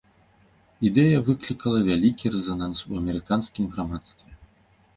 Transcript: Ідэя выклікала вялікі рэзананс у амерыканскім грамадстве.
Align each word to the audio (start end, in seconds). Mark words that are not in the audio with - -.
Ідэя 0.89 1.17
выклікала 1.27 1.83
вялікі 1.89 2.33
рэзананс 2.37 2.79
у 2.89 2.99
амерыканскім 3.03 3.71
грамадстве. 3.77 4.31